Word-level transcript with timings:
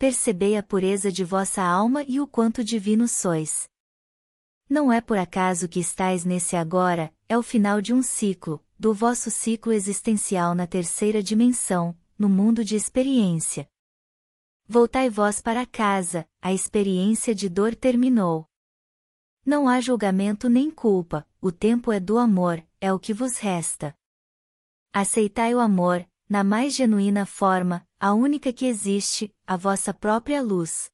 percebei 0.00 0.56
a 0.56 0.62
pureza 0.62 1.12
de 1.12 1.22
vossa 1.22 1.60
alma 1.60 2.02
e 2.08 2.22
o 2.22 2.26
quanto 2.26 2.64
divinos 2.64 3.10
sois. 3.10 3.68
Não 4.66 4.90
é 4.90 4.98
por 4.98 5.18
acaso 5.18 5.68
que 5.68 5.78
estais 5.78 6.24
nesse 6.24 6.56
agora, 6.56 7.14
é 7.28 7.36
o 7.36 7.42
final 7.42 7.82
de 7.82 7.92
um 7.92 8.02
ciclo, 8.02 8.64
do 8.78 8.94
vosso 8.94 9.30
ciclo 9.30 9.74
existencial 9.74 10.54
na 10.54 10.66
terceira 10.66 11.22
dimensão, 11.22 11.94
no 12.18 12.30
mundo 12.30 12.64
de 12.64 12.76
experiência. 12.76 13.68
Voltai 14.66 15.10
vós 15.10 15.42
para 15.42 15.66
casa, 15.66 16.26
a 16.40 16.50
experiência 16.50 17.34
de 17.34 17.50
dor 17.50 17.74
terminou. 17.74 18.46
Não 19.44 19.68
há 19.68 19.82
julgamento 19.82 20.48
nem 20.48 20.70
culpa, 20.70 21.28
o 21.42 21.52
tempo 21.52 21.92
é 21.92 22.00
do 22.00 22.16
amor, 22.16 22.66
é 22.80 22.90
o 22.90 22.98
que 22.98 23.12
vos 23.12 23.36
resta. 23.36 23.94
Aceitai 24.94 25.54
o 25.54 25.60
amor, 25.60 26.08
na 26.26 26.42
mais 26.42 26.74
genuína 26.74 27.26
forma, 27.26 27.86
a 28.02 28.14
única 28.14 28.50
que 28.50 28.64
existe, 28.64 29.30
a 29.46 29.58
vossa 29.58 29.92
própria 29.92 30.40
luz. 30.40 30.90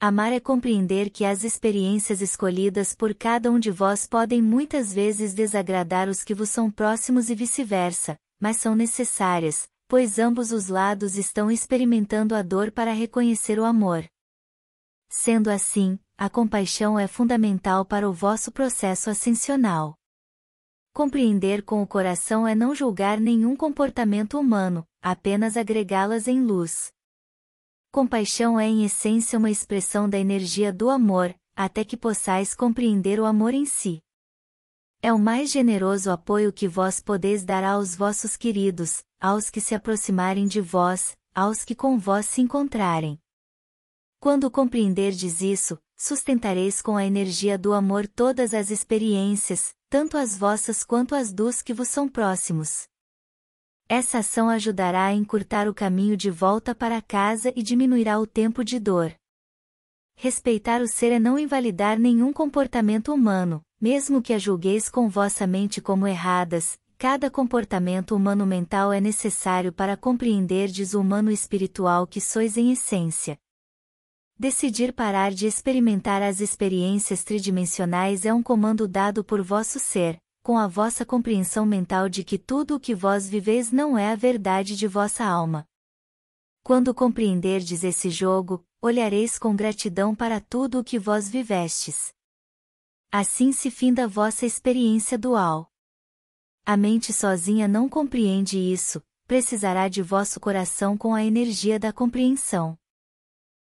Amar 0.00 0.32
é 0.32 0.40
compreender 0.40 1.08
que 1.08 1.24
as 1.24 1.44
experiências 1.44 2.20
escolhidas 2.20 2.96
por 2.96 3.14
cada 3.14 3.48
um 3.48 3.60
de 3.60 3.70
vós 3.70 4.08
podem 4.08 4.42
muitas 4.42 4.92
vezes 4.92 5.32
desagradar 5.32 6.08
os 6.08 6.24
que 6.24 6.34
vos 6.34 6.50
são 6.50 6.68
próximos 6.68 7.30
e 7.30 7.36
vice-versa, 7.36 8.16
mas 8.40 8.56
são 8.56 8.74
necessárias, 8.74 9.68
pois 9.86 10.18
ambos 10.18 10.50
os 10.50 10.66
lados 10.66 11.16
estão 11.16 11.48
experimentando 11.48 12.34
a 12.34 12.42
dor 12.42 12.72
para 12.72 12.92
reconhecer 12.92 13.60
o 13.60 13.64
amor. 13.64 14.04
Sendo 15.08 15.48
assim, 15.48 15.96
a 16.18 16.28
compaixão 16.28 16.98
é 16.98 17.06
fundamental 17.06 17.84
para 17.84 18.08
o 18.08 18.12
vosso 18.12 18.50
processo 18.50 19.10
ascensional. 19.10 19.94
Compreender 20.92 21.62
com 21.62 21.80
o 21.80 21.86
coração 21.86 22.48
é 22.48 22.54
não 22.56 22.74
julgar 22.74 23.20
nenhum 23.20 23.54
comportamento 23.54 24.36
humano, 24.36 24.84
apenas 25.02 25.56
agregá-las 25.56 26.28
em 26.28 26.42
luz. 26.42 26.92
Compaixão 27.92 28.58
é 28.58 28.66
em 28.66 28.84
essência 28.84 29.38
uma 29.38 29.50
expressão 29.50 30.08
da 30.08 30.18
energia 30.18 30.72
do 30.72 30.90
amor, 30.90 31.34
até 31.56 31.84
que 31.84 31.96
possais 31.96 32.54
compreender 32.54 33.18
o 33.18 33.24
amor 33.24 33.52
em 33.52 33.66
si. 33.66 34.00
É 35.02 35.12
o 35.12 35.18
mais 35.18 35.50
generoso 35.50 36.10
apoio 36.10 36.52
que 36.52 36.68
vós 36.68 37.00
podeis 37.00 37.42
dar 37.42 37.64
aos 37.64 37.96
vossos 37.96 38.36
queridos, 38.36 39.02
aos 39.18 39.50
que 39.50 39.60
se 39.60 39.74
aproximarem 39.74 40.46
de 40.46 40.60
vós, 40.60 41.16
aos 41.34 41.64
que 41.64 41.74
com 41.74 41.98
vós 41.98 42.26
se 42.26 42.40
encontrarem. 42.40 43.18
Quando 44.20 44.50
compreenderdes 44.50 45.40
isso, 45.40 45.78
sustentareis 45.96 46.82
com 46.82 46.96
a 46.96 47.04
energia 47.04 47.56
do 47.56 47.72
amor 47.72 48.06
todas 48.06 48.52
as 48.52 48.70
experiências, 48.70 49.74
tanto 49.88 50.18
as 50.18 50.36
vossas 50.36 50.84
quanto 50.84 51.14
as 51.14 51.32
dos 51.32 51.62
que 51.62 51.72
vos 51.72 51.88
são 51.88 52.06
próximos. 52.06 52.86
Essa 53.92 54.18
ação 54.18 54.48
ajudará 54.48 55.06
a 55.06 55.12
encurtar 55.12 55.66
o 55.68 55.74
caminho 55.74 56.16
de 56.16 56.30
volta 56.30 56.76
para 56.76 57.02
casa 57.02 57.52
e 57.56 57.60
diminuirá 57.60 58.20
o 58.20 58.24
tempo 58.24 58.64
de 58.64 58.78
dor. 58.78 59.12
Respeitar 60.14 60.80
o 60.80 60.86
ser 60.86 61.10
é 61.10 61.18
não 61.18 61.36
invalidar 61.36 61.98
nenhum 61.98 62.32
comportamento 62.32 63.12
humano, 63.12 63.60
mesmo 63.80 64.22
que 64.22 64.32
a 64.32 64.38
julgueis 64.38 64.88
com 64.88 65.08
vossa 65.08 65.44
mente 65.44 65.80
como 65.80 66.06
erradas, 66.06 66.78
cada 66.96 67.28
comportamento 67.28 68.14
humano 68.14 68.46
mental 68.46 68.92
é 68.92 69.00
necessário 69.00 69.72
para 69.72 69.96
compreenderdes 69.96 70.94
o 70.94 71.00
humano 71.00 71.28
espiritual 71.28 72.06
que 72.06 72.20
sois 72.20 72.56
em 72.56 72.70
essência. 72.70 73.36
Decidir 74.38 74.92
parar 74.92 75.32
de 75.32 75.48
experimentar 75.48 76.22
as 76.22 76.38
experiências 76.38 77.24
tridimensionais 77.24 78.24
é 78.24 78.32
um 78.32 78.40
comando 78.40 78.86
dado 78.86 79.24
por 79.24 79.42
vosso 79.42 79.80
ser, 79.80 80.16
com 80.42 80.56
a 80.58 80.66
vossa 80.66 81.04
compreensão 81.04 81.66
mental 81.66 82.08
de 82.08 82.24
que 82.24 82.38
tudo 82.38 82.76
o 82.76 82.80
que 82.80 82.94
vós 82.94 83.28
viveis 83.28 83.70
não 83.70 83.96
é 83.96 84.10
a 84.10 84.16
verdade 84.16 84.76
de 84.76 84.86
vossa 84.86 85.24
alma. 85.24 85.66
Quando 86.62 86.94
compreenderdes 86.94 87.84
esse 87.84 88.10
jogo, 88.10 88.64
olhareis 88.80 89.38
com 89.38 89.54
gratidão 89.54 90.14
para 90.14 90.40
tudo 90.40 90.80
o 90.80 90.84
que 90.84 90.98
vós 90.98 91.28
vivestes. 91.28 92.12
Assim 93.10 93.52
se 93.52 93.70
finda 93.70 94.04
a 94.04 94.06
vossa 94.06 94.46
experiência 94.46 95.18
dual. 95.18 95.70
A 96.64 96.76
mente 96.76 97.12
sozinha 97.12 97.66
não 97.66 97.88
compreende 97.88 98.58
isso, 98.58 99.02
precisará 99.26 99.88
de 99.88 100.02
vosso 100.02 100.38
coração 100.38 100.96
com 100.96 101.14
a 101.14 101.24
energia 101.24 101.78
da 101.78 101.92
compreensão. 101.92 102.78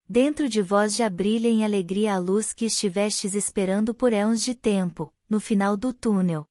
Dentro 0.08 0.48
de 0.48 0.60
vós 0.60 0.94
já 0.96 1.08
brilha 1.08 1.48
em 1.48 1.64
alegria 1.64 2.14
a 2.14 2.18
luz 2.18 2.52
que 2.52 2.64
estivestes 2.64 3.34
esperando 3.34 3.94
por 3.94 4.12
éons 4.12 4.42
de 4.42 4.54
tempo, 4.54 5.14
no 5.28 5.38
final 5.38 5.76
do 5.76 5.92
túnel. 5.92 6.49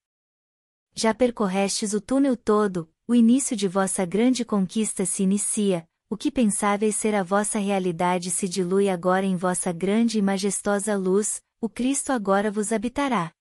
Já 1.01 1.13
percorrestes 1.13 1.93
o 1.93 2.01
túnel 2.01 2.35
todo, 2.35 2.91
o 3.07 3.15
início 3.15 3.55
de 3.55 3.69
vossa 3.69 4.05
grande 4.05 4.43
conquista 4.43 5.05
se 5.05 5.23
inicia, 5.23 5.87
o 6.09 6.17
que 6.17 6.29
pensáveis 6.29 6.93
ser 6.97 7.15
a 7.15 7.23
vossa 7.23 7.57
realidade 7.57 8.29
se 8.29 8.49
dilui 8.49 8.89
agora 8.89 9.25
em 9.25 9.37
vossa 9.37 9.71
grande 9.71 10.19
e 10.19 10.21
majestosa 10.21 10.97
luz, 10.97 11.41
o 11.61 11.69
Cristo 11.69 12.11
agora 12.11 12.51
vos 12.51 12.73
habitará. 12.73 13.31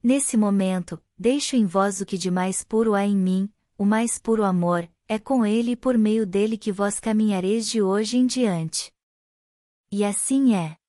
Nesse 0.00 0.36
momento, 0.36 1.02
deixo 1.18 1.56
em 1.56 1.66
vós 1.66 2.00
o 2.00 2.06
que 2.06 2.16
de 2.16 2.30
mais 2.30 2.62
puro 2.62 2.94
há 2.94 3.04
em 3.04 3.16
mim, 3.16 3.52
o 3.76 3.84
mais 3.84 4.16
puro 4.16 4.44
amor, 4.44 4.88
é 5.08 5.18
com 5.18 5.44
ele 5.44 5.72
e 5.72 5.76
por 5.76 5.98
meio 5.98 6.24
dele 6.24 6.56
que 6.56 6.70
vós 6.70 7.00
caminhareis 7.00 7.68
de 7.68 7.82
hoje 7.82 8.16
em 8.16 8.26
diante. 8.26 8.92
E 9.90 10.04
assim 10.04 10.54
é. 10.54 10.79